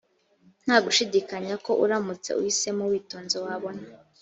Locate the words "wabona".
3.45-3.83